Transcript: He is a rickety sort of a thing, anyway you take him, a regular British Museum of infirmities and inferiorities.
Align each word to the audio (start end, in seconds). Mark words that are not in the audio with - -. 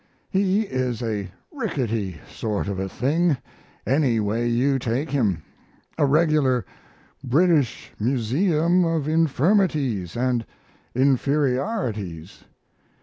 He 0.31 0.61
is 0.63 1.03
a 1.03 1.29
rickety 1.51 2.19
sort 2.27 2.67
of 2.67 2.79
a 2.79 2.89
thing, 2.89 3.37
anyway 3.85 4.49
you 4.49 4.79
take 4.79 5.11
him, 5.11 5.43
a 5.95 6.07
regular 6.07 6.65
British 7.23 7.91
Museum 7.99 8.83
of 8.83 9.07
infirmities 9.07 10.17
and 10.17 10.43
inferiorities. 10.95 12.45